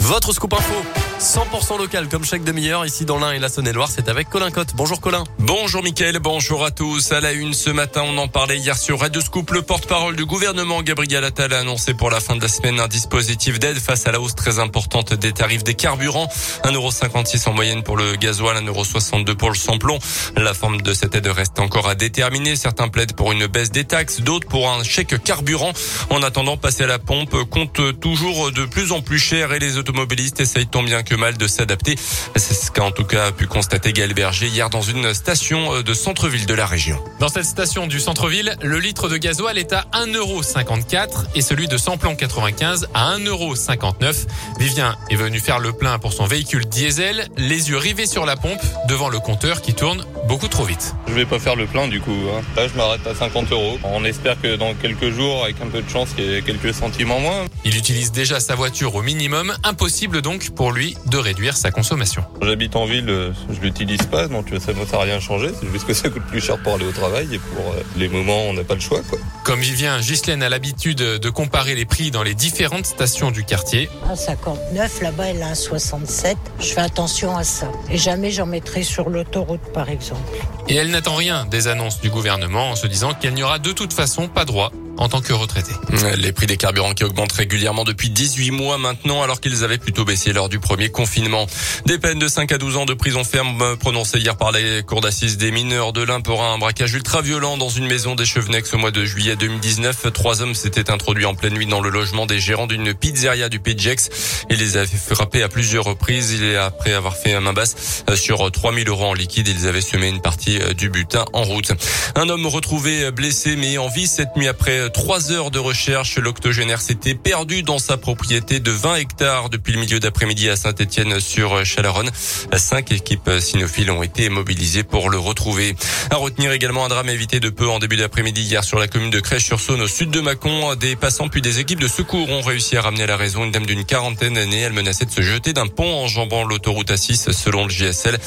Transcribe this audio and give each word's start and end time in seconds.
votre 0.00 0.32
scoop 0.32 0.52
info, 0.54 0.74
100% 1.18 1.78
local 1.78 2.08
comme 2.08 2.24
chaque 2.26 2.44
demi-heure 2.44 2.84
ici 2.84 3.06
dans 3.06 3.18
l'Ain 3.18 3.32
et 3.32 3.38
la 3.38 3.48
Saône-et-Loire, 3.48 3.88
c'est 3.90 4.10
avec 4.10 4.28
Colin 4.28 4.50
Cotte. 4.50 4.74
Bonjour 4.74 5.00
Colin. 5.00 5.24
Bonjour 5.38 5.82
Mickaël, 5.82 6.18
bonjour 6.18 6.62
à 6.62 6.70
tous. 6.70 7.10
À 7.10 7.20
la 7.20 7.32
une 7.32 7.54
ce 7.54 7.70
matin, 7.70 8.02
on 8.04 8.18
en 8.18 8.28
parlait 8.28 8.58
hier 8.58 8.76
sur 8.76 9.00
Radio 9.00 9.22
Scoop. 9.22 9.50
Le 9.52 9.62
porte-parole 9.62 10.14
du 10.14 10.26
gouvernement, 10.26 10.82
Gabriel 10.82 11.24
Attal, 11.24 11.54
a 11.54 11.60
annoncé 11.60 11.94
pour 11.94 12.10
la 12.10 12.20
fin 12.20 12.36
de 12.36 12.42
la 12.42 12.48
semaine 12.48 12.80
un 12.80 12.86
dispositif 12.86 13.58
d'aide 13.58 13.78
face 13.78 14.06
à 14.06 14.12
la 14.12 14.20
hausse 14.20 14.34
très 14.34 14.58
importante 14.58 15.14
des 15.14 15.32
tarifs 15.32 15.64
des 15.64 15.72
carburants. 15.72 16.28
1,56€ 16.64 17.48
en 17.48 17.54
moyenne 17.54 17.82
pour 17.82 17.96
le 17.96 18.16
gasoil, 18.16 18.62
1,62€ 18.62 19.36
pour 19.36 19.48
le 19.48 19.56
samplon. 19.56 19.98
La 20.36 20.52
forme 20.52 20.82
de 20.82 20.92
cette 20.92 21.14
aide 21.14 21.28
reste 21.28 21.58
encore 21.60 21.88
à 21.88 21.94
déterminer. 21.94 22.56
Certains 22.56 22.88
plaident 22.88 23.14
pour 23.14 23.32
une 23.32 23.46
baisse 23.46 23.70
des 23.70 23.84
taxes, 23.84 24.20
d'autres 24.20 24.48
pour 24.48 24.68
un 24.68 24.84
chèque 24.84 25.22
carburant. 25.22 25.72
En 26.10 26.22
attendant, 26.22 26.58
passer 26.58 26.84
à 26.84 26.88
la 26.88 26.98
pompe 26.98 27.36
compte 27.48 27.80
toujours 28.00 28.52
de 28.52 28.66
plus 28.66 28.92
en 28.92 29.00
plus 29.00 29.18
cher 29.18 29.54
et 29.54 29.58
les 29.58 29.78
automobilistes 29.78 30.40
essayent 30.40 30.66
tant 30.66 30.82
bien 30.82 31.02
que 31.06 31.14
mal 31.14 31.38
de 31.38 31.46
s'adapter. 31.46 31.94
C'est 32.36 32.54
ce 32.54 32.70
qu'a 32.70 32.84
en 32.84 32.90
tout 32.90 33.04
cas 33.04 33.32
pu 33.32 33.46
constater 33.46 33.92
Gaël 33.92 34.12
Berger 34.12 34.48
hier 34.48 34.68
dans 34.68 34.82
une 34.82 35.14
station 35.14 35.80
de 35.82 35.94
centre-ville 35.94 36.46
de 36.46 36.54
la 36.54 36.66
région. 36.66 37.02
Dans 37.20 37.28
cette 37.28 37.46
station 37.46 37.86
du 37.86 38.00
centre-ville, 38.00 38.56
le 38.62 38.78
litre 38.78 39.08
de 39.08 39.16
gasoil 39.16 39.56
est 39.56 39.72
à 39.72 39.86
1,54€ 39.94 41.26
et 41.34 41.40
celui 41.40 41.68
de 41.68 41.78
samplon 41.78 42.16
95 42.16 42.88
à 42.92 43.16
1,59€. 43.16 44.26
Vivien 44.58 44.96
est 45.10 45.16
venu 45.16 45.40
faire 45.40 45.60
le 45.60 45.72
plein 45.72 45.98
pour 45.98 46.12
son 46.12 46.26
véhicule 46.26 46.66
diesel, 46.66 47.28
les 47.36 47.70
yeux 47.70 47.78
rivés 47.78 48.06
sur 48.06 48.26
la 48.26 48.36
pompe 48.36 48.60
devant 48.88 49.08
le 49.08 49.20
compteur 49.20 49.62
qui 49.62 49.74
tourne 49.74 50.04
beaucoup 50.28 50.48
trop 50.48 50.64
vite. 50.64 50.94
Je 51.08 51.14
vais 51.14 51.26
pas 51.26 51.38
faire 51.38 51.56
le 51.56 51.66
plein 51.66 51.88
du 51.88 52.00
coup. 52.00 52.10
Hein. 52.10 52.42
Là, 52.56 52.68
je 52.68 52.76
m'arrête 52.76 53.06
à 53.06 53.14
50 53.14 53.52
euros. 53.52 53.78
On 53.84 54.04
espère 54.04 54.40
que 54.40 54.56
dans 54.56 54.74
quelques 54.74 55.10
jours, 55.10 55.44
avec 55.44 55.56
un 55.62 55.68
peu 55.68 55.82
de 55.82 55.88
chance, 55.88 56.08
il 56.18 56.24
y 56.24 56.34
ait 56.34 56.42
quelques 56.42 56.74
centimes 56.74 57.12
en 57.12 57.20
moins. 57.20 57.44
Il 57.64 57.76
utilise 57.76 58.12
déjà 58.12 58.40
sa 58.40 58.54
voiture 58.54 58.94
au 58.94 59.02
minimum. 59.02 59.54
Impossible 59.62 60.22
donc 60.22 60.50
pour 60.50 60.72
lui 60.72 60.95
de 61.06 61.16
réduire 61.18 61.56
sa 61.56 61.70
consommation. 61.70 62.24
J'habite 62.42 62.76
en 62.76 62.86
ville, 62.86 63.08
euh, 63.08 63.32
je 63.50 63.60
l'utilise 63.60 64.02
pas, 64.02 64.28
donc 64.28 64.46
ça 64.58 64.72
n'a 64.72 65.02
rien 65.02 65.20
changé. 65.20 65.50
C'est 65.60 65.70
juste 65.70 65.86
que 65.86 65.94
ça 65.94 66.08
coûte 66.08 66.24
plus 66.24 66.40
cher 66.40 66.58
pour 66.58 66.74
aller 66.74 66.86
au 66.86 66.92
travail 66.92 67.28
et 67.34 67.38
pour 67.38 67.72
euh, 67.72 67.82
les 67.96 68.08
moments, 68.08 68.42
on 68.48 68.52
n'a 68.54 68.64
pas 68.64 68.74
le 68.74 68.80
choix. 68.80 69.00
Quoi. 69.08 69.18
Comme 69.44 69.60
Vivien, 69.60 69.98
Ghislaine 70.00 70.42
a 70.42 70.48
l'habitude 70.48 70.98
de 70.98 71.30
comparer 71.30 71.74
les 71.74 71.84
prix 71.84 72.10
dans 72.10 72.22
les 72.22 72.34
différentes 72.34 72.86
stations 72.86 73.30
du 73.30 73.44
quartier. 73.44 73.88
Un 74.08 74.16
59, 74.16 75.02
là-bas, 75.02 75.26
elle 75.28 75.42
a 75.42 75.48
un 75.48 75.54
67. 75.54 76.36
Je 76.60 76.66
fais 76.66 76.80
attention 76.80 77.36
à 77.36 77.44
ça. 77.44 77.70
Et 77.90 77.98
jamais 77.98 78.30
j'en 78.30 78.46
mettrai 78.46 78.82
sur 78.82 79.08
l'autoroute, 79.08 79.72
par 79.72 79.88
exemple. 79.88 80.20
Et 80.68 80.74
elle 80.74 80.90
n'attend 80.90 81.14
rien 81.14 81.46
des 81.46 81.68
annonces 81.68 82.00
du 82.00 82.10
gouvernement 82.10 82.70
en 82.70 82.76
se 82.76 82.86
disant 82.86 83.14
qu'elle 83.14 83.34
n'y 83.34 83.42
aura 83.42 83.58
de 83.58 83.72
toute 83.72 83.92
façon 83.92 84.28
pas 84.28 84.44
droit 84.44 84.72
en 84.98 85.08
tant 85.08 85.20
que 85.20 85.32
retraité. 85.32 85.72
Les 86.18 86.32
prix 86.32 86.46
des 86.46 86.56
carburants 86.56 86.94
qui 86.94 87.04
augmentent 87.04 87.32
régulièrement 87.32 87.84
depuis 87.84 88.10
18 88.10 88.50
mois 88.50 88.78
maintenant 88.78 89.22
alors 89.22 89.40
qu'ils 89.40 89.64
avaient 89.64 89.78
plutôt 89.78 90.04
baissé 90.04 90.32
lors 90.32 90.48
du 90.48 90.58
premier 90.58 90.88
confinement. 90.88 91.46
Des 91.86 91.98
peines 91.98 92.18
de 92.18 92.28
5 92.28 92.50
à 92.52 92.58
12 92.58 92.76
ans 92.76 92.84
de 92.86 92.94
prison 92.94 93.24
ferme 93.24 93.76
prononcées 93.78 94.18
hier 94.18 94.36
par 94.36 94.52
les 94.52 94.82
cours 94.82 95.00
d'assises 95.00 95.36
des 95.36 95.50
mineurs 95.50 95.92
de 95.92 96.02
l'Ain 96.02 96.20
un 96.26 96.58
braquage 96.58 96.94
ultra 96.94 97.22
violent 97.22 97.56
dans 97.56 97.68
une 97.68 97.86
maison 97.86 98.14
des 98.14 98.24
Chevenex 98.24 98.72
au 98.74 98.78
mois 98.78 98.90
de 98.90 99.04
juillet 99.04 99.36
2019. 99.36 100.12
Trois 100.12 100.42
hommes 100.42 100.54
s'étaient 100.54 100.90
introduits 100.90 101.24
en 101.24 101.34
pleine 101.34 101.54
nuit 101.54 101.66
dans 101.66 101.80
le 101.80 101.90
logement 101.90 102.26
des 102.26 102.40
gérants 102.40 102.66
d'une 102.66 102.94
pizzeria 102.94 103.48
du 103.48 103.60
Péjex 103.60 104.10
et 104.50 104.56
les 104.56 104.76
avaient 104.76 104.86
frappés 104.96 105.42
à 105.42 105.48
plusieurs 105.48 105.84
reprises. 105.84 106.42
Et 106.42 106.56
après 106.56 106.92
avoir 106.92 107.16
fait 107.16 107.38
main 107.40 107.52
basse 107.52 108.04
sur 108.14 108.50
3000 108.50 108.88
euros 108.88 109.06
en 109.06 109.14
liquide, 109.14 109.48
ils 109.48 109.66
avaient 109.66 109.80
semé 109.80 110.08
une 110.08 110.20
partie 110.20 110.58
du 110.76 110.90
butin 110.90 111.24
en 111.32 111.42
route. 111.42 111.72
Un 112.14 112.28
homme 112.28 112.46
retrouvé 112.46 113.10
blessé 113.10 113.56
mais 113.56 113.78
en 113.78 113.88
vie 113.88 114.06
cette 114.06 114.36
nuit 114.36 114.48
après 114.48 114.85
trois 114.92 115.32
heures 115.32 115.50
de 115.50 115.58
recherche, 115.58 116.18
l'octogénaire 116.18 116.80
s'était 116.80 117.14
perdu 117.14 117.62
dans 117.62 117.78
sa 117.78 117.96
propriété 117.96 118.60
de 118.60 118.70
20 118.70 118.96
hectares 118.96 119.48
depuis 119.50 119.72
le 119.72 119.80
milieu 119.80 120.00
d'après-midi 120.00 120.48
à 120.48 120.56
Saint-Etienne 120.56 121.20
sur 121.20 121.64
Chalaronne. 121.64 122.10
Cinq 122.56 122.92
équipes 122.92 123.30
cynophiles 123.40 123.90
ont 123.90 124.02
été 124.02 124.28
mobilisées 124.28 124.82
pour 124.82 125.10
le 125.10 125.18
retrouver. 125.18 125.74
À 126.10 126.16
retenir 126.16 126.52
également 126.52 126.84
un 126.84 126.88
drame 126.88 127.08
évité 127.08 127.40
de 127.40 127.48
peu 127.48 127.68
en 127.68 127.78
début 127.78 127.96
d'après-midi 127.96 128.42
hier 128.42 128.64
sur 128.64 128.78
la 128.78 128.88
commune 128.88 129.10
de 129.10 129.20
Crèche-sur-Saône 129.20 129.80
au 129.80 129.88
sud 129.88 130.10
de 130.10 130.20
Mâcon. 130.20 130.74
Des 130.74 130.96
passants 130.96 131.28
puis 131.28 131.42
des 131.42 131.60
équipes 131.60 131.80
de 131.80 131.88
secours 131.88 132.30
ont 132.30 132.42
réussi 132.42 132.76
à 132.76 132.82
ramener 132.82 133.04
à 133.04 133.06
la 133.06 133.16
raison 133.16 133.44
une 133.44 133.52
dame 133.52 133.66
d'une 133.66 133.84
quarantaine 133.84 134.34
d'années. 134.34 134.60
Elle 134.60 134.72
menaçait 134.72 135.04
de 135.04 135.10
se 135.10 135.22
jeter 135.22 135.52
d'un 135.52 135.66
pont 135.66 136.04
en 136.04 136.08
jambant 136.08 136.44
l'autoroute 136.44 136.90
A6 136.90 137.32
selon 137.32 137.64
le 137.64 137.70
GSL. 137.70 138.18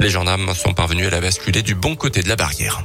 Les 0.00 0.10
gendarmes 0.10 0.54
sont 0.54 0.74
parvenus 0.74 1.06
à 1.06 1.10
la 1.10 1.20
basculer 1.20 1.62
du 1.62 1.74
bon 1.74 1.96
côté 1.96 2.22
de 2.22 2.28
la 2.28 2.36
barrière. 2.36 2.84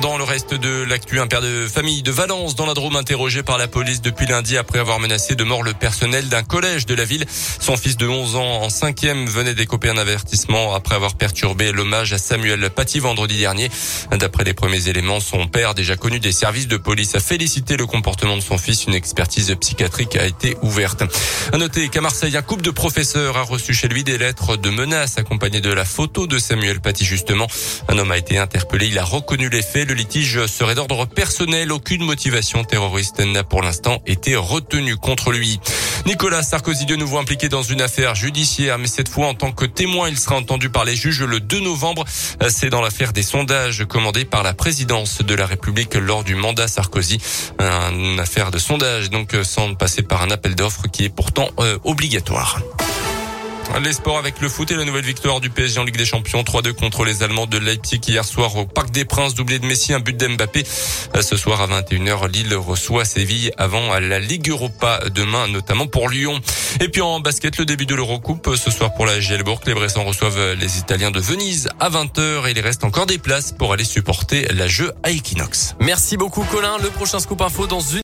Dans 0.00 0.18
le 0.18 0.24
reste 0.24 0.52
de 0.52 0.82
l'actu, 0.82 1.20
un 1.20 1.26
père 1.26 1.40
de 1.40 1.66
famille 1.66 2.02
de 2.02 2.10
Valence 2.10 2.54
dans 2.54 2.66
la 2.66 2.74
Drôme 2.74 2.96
interrogé 2.96 3.42
par 3.42 3.56
la 3.56 3.66
police 3.66 4.02
depuis 4.02 4.26
lundi 4.26 4.58
après 4.58 4.78
avoir 4.78 5.00
menacé 5.00 5.36
de 5.36 5.42
mort 5.42 5.62
le 5.62 5.72
personnel 5.72 6.28
d'un 6.28 6.42
collège 6.42 6.84
de 6.84 6.94
la 6.94 7.06
ville. 7.06 7.24
Son 7.60 7.78
fils 7.78 7.96
de 7.96 8.06
11 8.06 8.36
ans 8.36 8.62
en 8.62 8.68
cinquième 8.68 9.26
venait 9.26 9.54
d'écoper 9.54 9.88
un 9.88 9.96
avertissement 9.96 10.74
après 10.74 10.96
avoir 10.96 11.14
perturbé 11.14 11.72
l'hommage 11.72 12.12
à 12.12 12.18
Samuel 12.18 12.68
Paty 12.68 12.98
vendredi 12.98 13.38
dernier. 13.38 13.70
D'après 14.12 14.44
les 14.44 14.52
premiers 14.52 14.88
éléments, 14.88 15.18
son 15.18 15.48
père, 15.48 15.74
déjà 15.74 15.96
connu 15.96 16.20
des 16.20 16.32
services 16.32 16.68
de 16.68 16.76
police, 16.76 17.14
a 17.14 17.20
félicité 17.20 17.78
le 17.78 17.86
comportement 17.86 18.36
de 18.36 18.42
son 18.42 18.58
fils. 18.58 18.84
Une 18.84 18.94
expertise 18.94 19.54
psychiatrique 19.58 20.16
a 20.16 20.26
été 20.26 20.58
ouverte. 20.60 21.04
À 21.54 21.56
noter 21.56 21.88
qu'à 21.88 22.02
Marseille, 22.02 22.36
un 22.36 22.42
couple 22.42 22.62
de 22.62 22.70
professeurs 22.70 23.38
a 23.38 23.42
reçu 23.42 23.72
chez 23.72 23.88
lui 23.88 24.04
des 24.04 24.18
lettres 24.18 24.58
de 24.58 24.68
menaces 24.68 25.16
accompagnées 25.16 25.62
de 25.62 25.72
la 25.72 25.86
photo 25.86 26.26
de 26.26 26.38
Samuel 26.38 26.80
Paty 26.80 27.06
justement. 27.06 27.46
Un 27.88 27.96
homme 27.96 28.10
a 28.10 28.18
été 28.18 28.36
interpellé. 28.36 28.88
Il 28.88 28.98
a 28.98 29.04
reconnu 29.04 29.48
les 29.48 29.62
faits. 29.62 29.85
Le 29.86 29.94
litige 29.94 30.46
serait 30.46 30.74
d'ordre 30.74 31.04
personnel. 31.04 31.70
Aucune 31.70 32.02
motivation 32.02 32.64
terroriste 32.64 33.20
n'a 33.20 33.44
pour 33.44 33.62
l'instant 33.62 34.02
été 34.04 34.34
retenue 34.34 34.96
contre 34.96 35.30
lui. 35.30 35.60
Nicolas 36.06 36.42
Sarkozy 36.42 36.86
de 36.86 36.96
nouveau 36.96 37.18
impliqué 37.18 37.48
dans 37.48 37.62
une 37.62 37.80
affaire 37.80 38.16
judiciaire, 38.16 38.78
mais 38.78 38.88
cette 38.88 39.08
fois 39.08 39.28
en 39.28 39.34
tant 39.34 39.52
que 39.52 39.64
témoin, 39.64 40.08
il 40.08 40.18
sera 40.18 40.34
entendu 40.34 40.70
par 40.70 40.84
les 40.84 40.96
juges 40.96 41.22
le 41.22 41.38
2 41.38 41.60
novembre. 41.60 42.04
C'est 42.48 42.68
dans 42.68 42.80
l'affaire 42.80 43.12
des 43.12 43.22
sondages 43.22 43.84
commandés 43.84 44.24
par 44.24 44.42
la 44.42 44.54
présidence 44.54 45.22
de 45.22 45.34
la 45.34 45.46
République 45.46 45.94
lors 45.94 46.24
du 46.24 46.34
mandat 46.34 46.66
Sarkozy. 46.66 47.18
Une 47.60 48.18
affaire 48.18 48.50
de 48.50 48.58
sondage, 48.58 49.10
donc 49.10 49.36
sans 49.44 49.74
passer 49.74 50.02
par 50.02 50.22
un 50.22 50.30
appel 50.32 50.56
d'offres 50.56 50.88
qui 50.90 51.04
est 51.04 51.14
pourtant 51.14 51.48
euh, 51.60 51.78
obligatoire. 51.84 52.60
Les 53.82 53.92
sports 53.92 54.18
avec 54.18 54.40
le 54.40 54.48
foot 54.48 54.70
et 54.70 54.74
la 54.74 54.84
nouvelle 54.84 55.04
victoire 55.04 55.40
du 55.40 55.50
PSG 55.50 55.78
en 55.78 55.84
Ligue 55.84 55.96
des 55.96 56.06
Champions 56.06 56.42
3-2 56.42 56.72
contre 56.72 57.04
les 57.04 57.22
Allemands 57.22 57.46
de 57.46 57.58
Leipzig 57.58 58.00
hier 58.08 58.24
soir 58.24 58.56
au 58.56 58.64
Parc 58.64 58.90
des 58.90 59.04
Princes, 59.04 59.34
doublé 59.34 59.58
de 59.58 59.66
Messi, 59.66 59.92
un 59.92 60.00
but 60.00 60.16
d'Mbappé. 60.16 60.64
Ce 61.20 61.36
soir 61.36 61.60
à 61.60 61.66
21h, 61.66 62.30
Lille 62.30 62.54
reçoit 62.54 63.04
Séville 63.04 63.52
avant 63.58 63.98
la 63.98 64.18
Ligue 64.18 64.48
Europa 64.48 65.00
demain, 65.14 65.46
notamment 65.48 65.86
pour 65.86 66.08
Lyon. 66.08 66.40
Et 66.80 66.88
puis 66.88 67.02
en 67.02 67.20
basket, 67.20 67.58
le 67.58 67.66
début 67.66 67.86
de 67.86 67.94
l'Eurocoupe 67.94 68.50
ce 68.56 68.70
soir 68.70 68.94
pour 68.94 69.06
la 69.06 69.20
Gielbourg. 69.20 69.60
Les 69.66 69.74
Bressans 69.74 70.04
reçoivent 70.04 70.54
les 70.54 70.78
Italiens 70.78 71.10
de 71.10 71.20
Venise 71.20 71.68
à 71.78 71.90
20h 71.90 72.48
et 72.48 72.52
il 72.52 72.60
reste 72.60 72.84
encore 72.84 73.06
des 73.06 73.18
places 73.18 73.52
pour 73.52 73.72
aller 73.72 73.84
supporter 73.84 74.46
la 74.54 74.68
jeu 74.68 74.92
à 75.02 75.10
Equinox. 75.10 75.74
Merci 75.80 76.16
beaucoup 76.16 76.44
Colin. 76.44 76.78
Le 76.82 76.88
prochain 76.90 77.18
scoop 77.18 77.42
info 77.42 77.66
dans 77.66 77.80
une 77.80 77.86